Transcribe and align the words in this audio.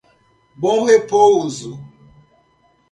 Bom 0.55 0.83
Repouso 0.83 1.79